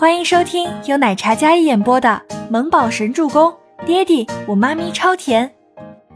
[0.00, 2.08] 欢迎收听由奶茶嘉一演播的
[2.50, 3.52] 《萌宝神助攻》，
[3.84, 5.54] 爹地我妈咪超甜，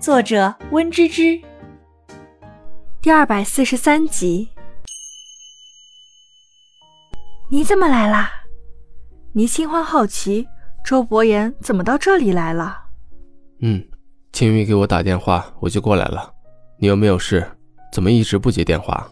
[0.00, 1.38] 作者温芝芝。
[3.02, 4.49] 第二百四十三集。
[7.50, 8.30] 你怎么来啦？
[9.34, 10.48] 倪清欢好奇，
[10.82, 12.84] 周伯言怎么到这里来了？
[13.60, 13.86] 嗯，
[14.32, 16.32] 青玉给我打电话，我就过来了。
[16.78, 17.46] 你有没有事？
[17.92, 19.06] 怎么一直不接电话？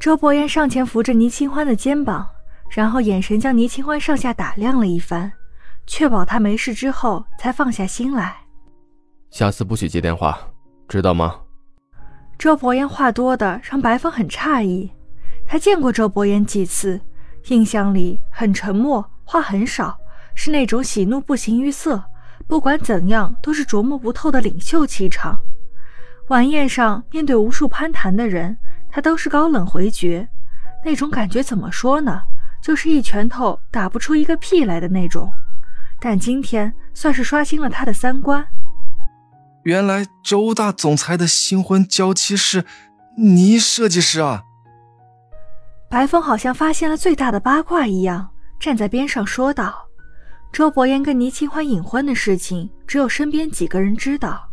[0.00, 2.28] 周伯言上前扶着倪清欢的肩膀。
[2.68, 5.32] 然后眼神将倪清欢上下打量了一番，
[5.86, 8.36] 确保他没事之后，才放下心来。
[9.30, 10.38] 下次不许接电话，
[10.88, 11.34] 知道吗？
[12.38, 14.90] 周伯言话多的让白风很诧异。
[15.46, 17.00] 他见过周伯言几次，
[17.48, 19.96] 印象里很沉默，话很少，
[20.34, 22.02] 是那种喜怒不形于色，
[22.46, 25.38] 不管怎样都是琢磨不透的领袖气场。
[26.28, 28.56] 晚宴上面对无数攀谈的人，
[28.90, 30.28] 他都是高冷回绝，
[30.84, 32.20] 那种感觉怎么说呢？
[32.62, 35.32] 就是一拳头打不出一个屁来的那种，
[36.00, 38.46] 但今天算是刷新了他的三观。
[39.64, 42.64] 原来周大总裁的新婚娇妻是
[43.16, 44.44] 倪设计师啊！
[45.90, 49.88] 白风好像发现了最大的八卦一样，站在边上说道
[50.52, 54.48] ：“周伯言跟倪清欢隐婚的事情，只有身边几个人知道。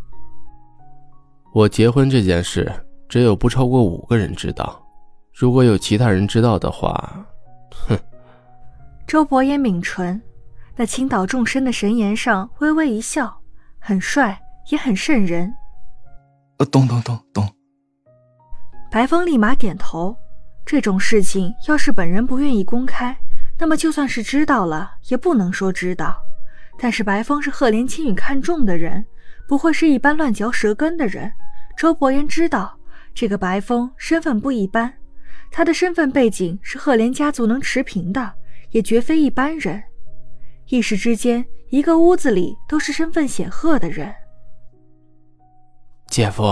[1.54, 2.72] 我结婚这件事，
[3.08, 4.82] 只有不超过五个人知道。
[5.34, 7.26] 如果有其他人知道的话……”
[7.72, 7.98] 哼，
[9.08, 10.22] 周伯言抿唇，
[10.76, 13.42] 那倾倒众生的神颜上微微一笑，
[13.80, 15.54] 很帅，也很瘆人。
[16.58, 17.48] 呃，懂懂懂懂。
[18.92, 20.16] 白风立马点头。
[20.66, 23.16] 这种事情要是本人不愿意公开，
[23.60, 26.18] 那么就算是知道了，也不能说知道。
[26.80, 29.06] 但是白风是赫连青羽看中的人，
[29.48, 31.32] 不会是一般乱嚼舌根的人。
[31.78, 32.76] 周伯言知道，
[33.14, 34.92] 这个白风身份不一般。
[35.52, 38.34] 他的身份背景是赫连家族能持平的，
[38.72, 39.82] 也绝非一般人。
[40.68, 44.14] 一时之间，一个屋子里都是身份显赫的人。
[46.08, 46.44] 姐夫，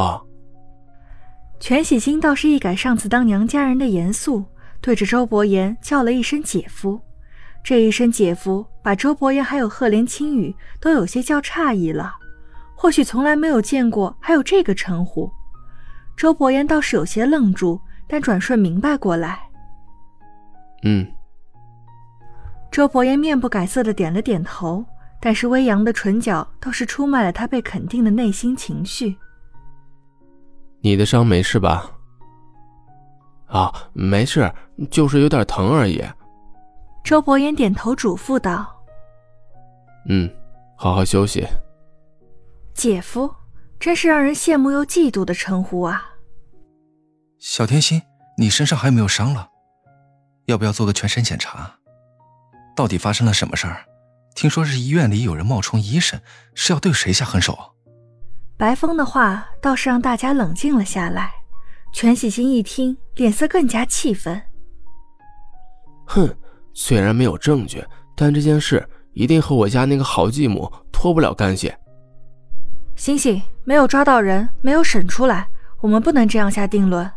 [1.59, 4.45] 全喜星倒是一改上次当娘家人的严肃，
[4.81, 6.99] 对着周伯言叫了一声姐夫。
[7.63, 12.13] 这一声姐夫，把周伯言还有赫连青羽都有些叫诧异了。
[12.75, 15.31] 或许从来没有见过还有这个称呼。
[16.17, 17.79] 周伯言倒是有些愣住。
[18.07, 19.49] 但转瞬明白过来，
[20.83, 21.05] 嗯。
[22.71, 24.83] 周伯言面不改色的点了点头，
[25.21, 29.15] 但是微扬的唇角倒是出卖了他被肯定的内心情绪。
[30.81, 31.91] 你的伤没事吧？
[33.47, 34.51] 啊，没事，
[34.89, 36.03] 就是有点疼而已。
[37.03, 38.83] 周伯言点头嘱咐道
[40.09, 40.27] ：“嗯，
[40.75, 41.45] 好好休息。”
[42.73, 43.31] 姐夫，
[43.79, 46.12] 真是让人羡慕又嫉妒的称呼啊。
[47.45, 48.01] 小甜心，
[48.37, 49.49] 你身上还有没有伤了？
[50.45, 51.69] 要不要做个全身检查？
[52.73, 53.83] 到底发生了什么事儿？
[54.33, 56.17] 听说是医院里有人冒充医生，
[56.55, 57.73] 是要对谁下狠手？
[58.55, 61.33] 白风的话倒是让大家冷静了下来。
[61.91, 64.41] 全喜星一听，脸色更加气愤。
[66.05, 66.33] 哼，
[66.73, 71.73] 虽然没有证据，但这件事一定和我家那个好继母脱不了干系。
[72.95, 75.45] 星星，没有抓到人，没有审出来，
[75.81, 77.11] 我们不能这样下定论。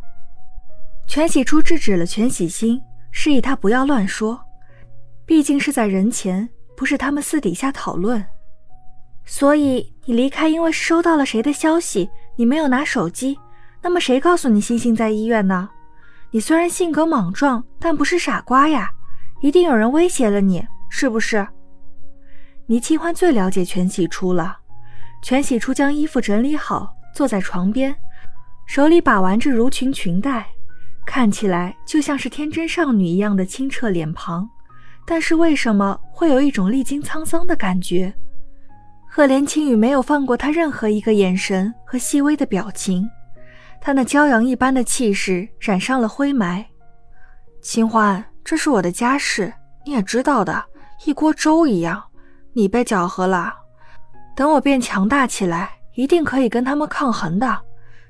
[1.07, 2.81] 全喜初制止了全喜星，
[3.11, 4.41] 示意他不要乱说，
[5.25, 8.25] 毕竟是在人前，不是他们私底下讨论。
[9.25, 13.39] 所以你离开，因为是收到了谁的消息，你没有拿手机。
[13.83, 15.69] 那么谁告诉你星星在医院呢？
[16.33, 18.91] 你虽然性格莽撞，但不是傻瓜呀，
[19.41, 21.47] 一定有人威胁了你，是不是？
[22.67, 24.59] 倪清欢最了解全喜初了。
[25.23, 27.95] 全喜初将衣服整理好，坐在床边，
[28.67, 30.47] 手里把玩着襦裙裙带。
[31.07, 34.47] 看起来就像是天真少女一样的清澈脸庞，
[35.07, 38.13] 但是为什么会有一种历经沧桑的感觉？
[39.09, 43.09] 赫连青羽没有放过他任何一个眼神和细微的表情，
[43.81, 46.63] 他那骄阳一般的气势染上了灰霾。
[47.63, 49.51] 清欢，这是我的家事，
[49.87, 50.63] 你也知道的，
[51.07, 52.03] 一锅粥一样，
[52.53, 53.55] 你被搅和了。
[54.35, 57.59] 等我变强大起来，一定可以跟他们抗衡的。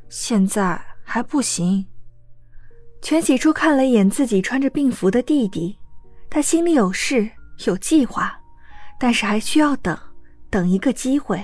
[0.09, 1.87] 现在还不行。
[3.09, 5.79] 全喜初看了一眼自己穿着病服的弟弟，
[6.29, 7.31] 他心里有事
[7.65, 8.37] 有计划，
[8.99, 9.97] 但是还需要等，
[10.51, 11.41] 等一个机会。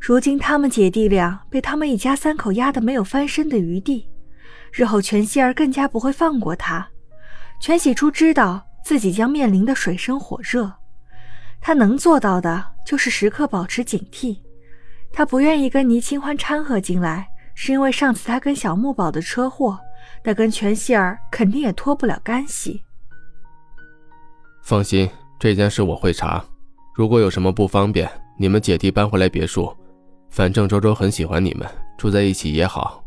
[0.00, 4.08] 如今他们姐弟俩被他们一家三口压得没有翻身的余地，
[4.72, 6.88] 日后全希儿更加不会放过他。
[7.60, 10.72] 全喜初知道自己将面临的水深火热，
[11.60, 14.38] 他能做到的就是时刻保持警惕。
[15.12, 19.78] 他不愿意跟倪清欢掺和进来，是因为上次他跟小木宝的车祸。
[20.24, 22.82] 那跟全希儿肯定也脱不了干系。
[24.62, 25.08] 放心，
[25.38, 26.44] 这件事我会查。
[26.94, 29.74] 如果有什么不方便，你们姐弟搬回来别墅。
[30.28, 31.66] 反正周周很喜欢你们，
[31.96, 33.04] 住在一起也好。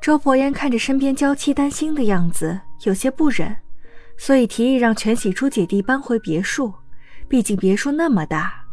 [0.00, 3.54] 周伯言看着身边娇妻担心的样子，有些不忍，
[4.16, 6.72] 所以提议让全喜珠姐弟搬回别墅。
[7.28, 8.64] 毕竟别墅那么大。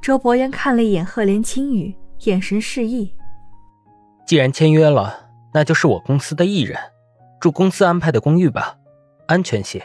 [0.00, 1.92] 周伯言看了一眼赫连青羽，
[2.24, 3.12] 眼神示意
[4.24, 5.27] ：“既然签约了，
[5.58, 6.78] 那就是我公司的艺人，
[7.40, 8.76] 住公司安排的公寓吧，
[9.26, 9.84] 安全些。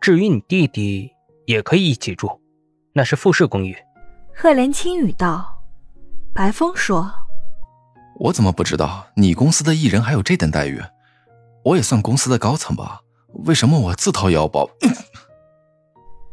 [0.00, 1.12] 至于你弟弟，
[1.46, 2.28] 也可以一起住，
[2.92, 3.76] 那是复式公寓。”
[4.34, 5.62] 赫连青雨道。
[6.34, 7.08] 白风说
[8.18, 10.82] ：“我怎么不知道你公司的艺人还有这等待遇？
[11.62, 13.00] 我也算公司的高层吧，
[13.44, 14.68] 为什么我自掏腰包？”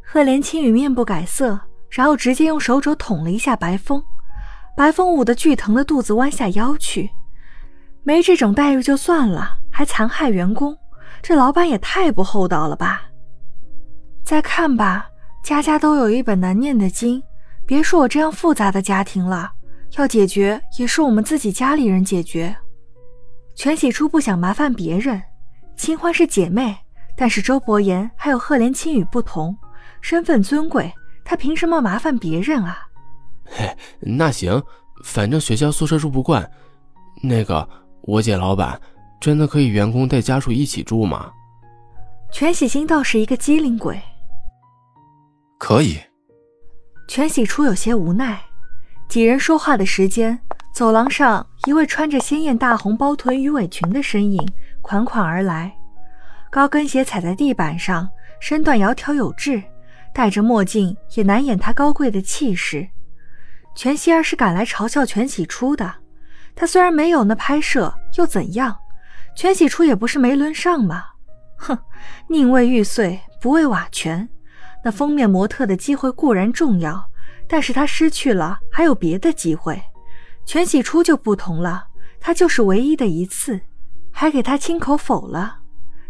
[0.01, 1.59] 赫连青雨面不改色，
[1.91, 4.03] 然后直接用手肘捅了一下白风。
[4.75, 7.11] 白风捂得巨疼的肚子弯下腰去。
[8.05, 10.77] 没这种待遇就算了，还残害员工，
[11.23, 13.01] 这老板也太不厚道了吧！
[14.23, 15.07] 再看吧，
[15.43, 17.21] 家家都有一本难念的经，
[17.65, 19.51] 别说我这样复杂的家庭了。
[19.97, 22.55] 要解决也是我们自己家里人解决。
[23.55, 25.19] 全喜初不想麻烦别人，
[25.75, 26.77] 清欢是姐妹，
[27.17, 29.57] 但是周伯言还有赫连青羽不同，
[29.99, 30.93] 身份尊贵，
[31.23, 32.87] 他凭什么麻烦别人啊？
[33.45, 34.61] 嘿，那行，
[35.03, 36.47] 反正学校宿舍住不惯，
[37.23, 37.67] 那个
[38.07, 38.79] 我姐老板
[39.19, 41.31] 真的可以员工带家属一起住吗？
[42.31, 43.99] 全喜星倒是一个机灵鬼，
[45.57, 45.97] 可以。
[47.07, 48.39] 全喜初有些无奈。
[49.07, 50.39] 几人说话的时间，
[50.73, 54.47] 走廊上一位穿着鲜艳大红包臀鱼尾裙的身影
[54.81, 55.75] 款款而来，
[56.51, 58.07] 高跟鞋踩在地板上，
[58.39, 59.63] 身段窈窕有致，
[60.13, 62.87] 戴着墨镜也难掩她高贵的气势。
[63.75, 65.91] 全希儿是赶来嘲笑全喜初的，
[66.55, 68.77] 他虽然没有那拍摄，又怎样？
[69.35, 71.03] 全喜初也不是没轮上嘛。
[71.57, 71.77] 哼，
[72.29, 74.27] 宁为玉碎，不为瓦全。
[74.83, 77.05] 那封面模特的机会固然重要。
[77.47, 79.79] 但是他失去了，还有别的机会。
[80.45, 81.85] 全喜初就不同了，
[82.19, 83.61] 他就是唯一的一次，
[84.11, 85.57] 还给他亲口否了。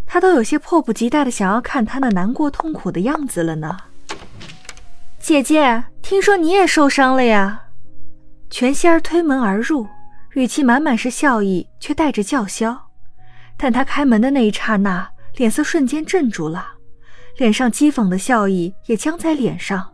[0.05, 3.77] 他都有些迫不及待的想要看他那难过痛苦的样子了呢。
[5.19, 7.63] 姐姐，听说你也受伤了呀？
[8.49, 9.85] 全希儿推门而入，
[10.35, 12.89] 语气满满是笑意，却带着叫嚣。
[13.55, 16.73] 但他开门的那一刹那，脸色瞬间镇住了，
[17.37, 19.93] 脸上讥讽的笑意也僵在脸上。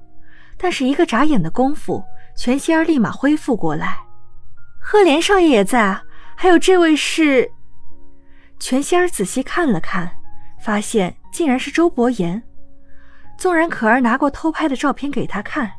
[0.57, 2.03] 但是一个眨眼的功夫，
[2.35, 3.99] 全希儿立马恢复过来。
[4.79, 6.03] 赫连少爷也在啊，
[6.35, 7.51] 还有这位是……
[8.59, 10.09] 全希儿仔细看了看，
[10.59, 12.41] 发现竟然是周伯言。
[13.37, 15.71] 纵然可儿拿过偷拍的照片给他看，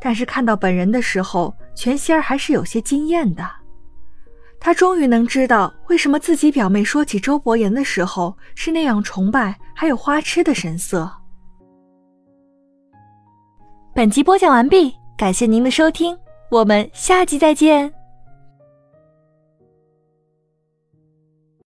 [0.00, 3.48] 但是看到本人的时候，全希儿还是有些惊艳的。
[4.60, 11.10] 他终于能知道为什么自己表妹说起周伯言的时候是那样崇拜，还有花痴的神色。
[13.94, 16.16] 本集播讲完毕，感谢您的收听，
[16.50, 17.99] 我们下集再见。